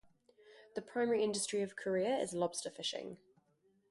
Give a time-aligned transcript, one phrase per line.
[0.73, 3.17] The primary industry of Corea is lobster fishing.